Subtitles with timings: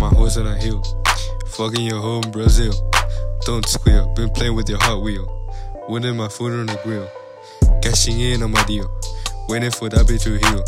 [0.00, 0.82] girls on a hill.
[1.46, 2.72] Fucking your hoe in Brazil.
[3.42, 5.26] Don't squeal, been playing with your Hot Wheel.
[5.88, 7.08] Winning my food on the grill.
[7.82, 8.90] Cashing in on my deal.
[9.48, 10.64] Waiting for that bitch to heal.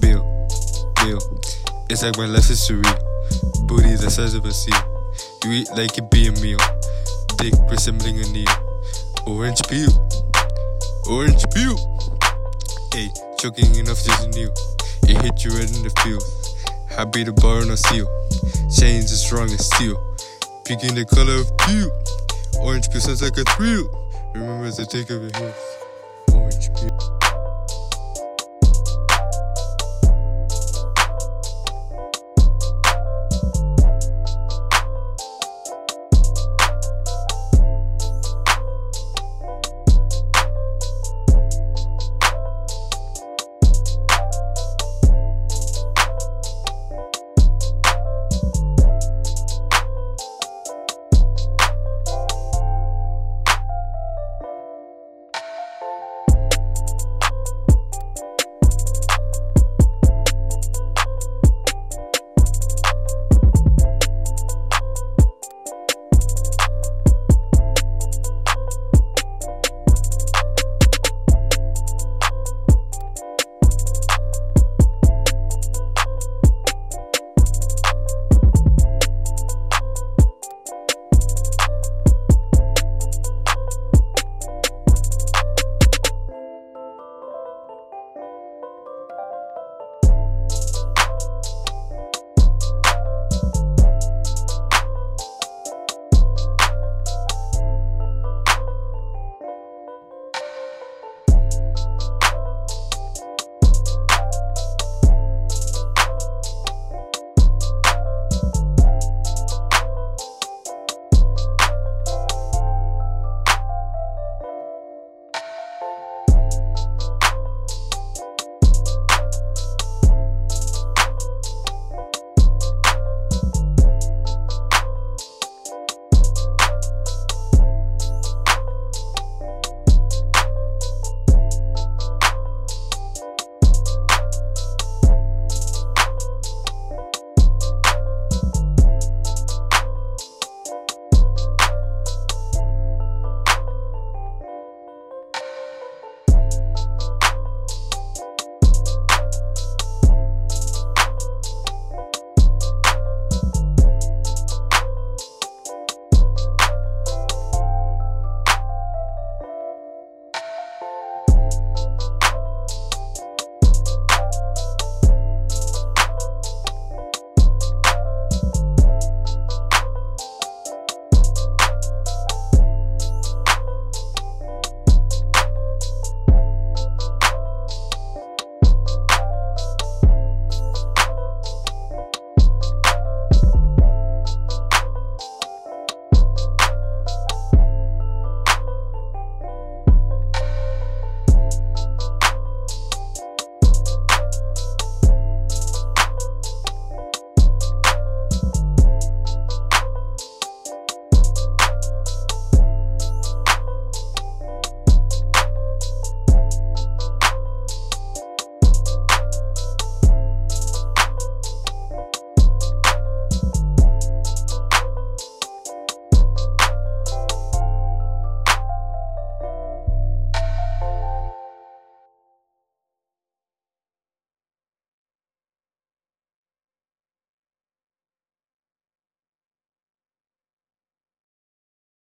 [0.00, 0.22] Bill,
[0.96, 1.40] Bill.
[1.88, 3.66] It's like my life is surreal.
[3.66, 4.74] Booty the size of a seal.
[5.44, 6.58] You eat like it be a meal.
[7.38, 8.54] Dick resembling a needle.
[9.26, 9.92] Orange peel.
[11.08, 11.76] Orange peel.
[12.92, 13.08] Hey,
[13.38, 14.50] choking enough just a new.
[15.04, 16.24] It hit you right in the field.
[17.12, 18.06] Beat the bar on a seal.
[18.70, 19.96] Chains as strong as steel.
[20.64, 21.90] Picking the color of peel.
[22.60, 23.88] Orange peel sounds like a thrill.
[24.32, 25.54] Remember to take of your heels.
[26.32, 27.29] Orange peel.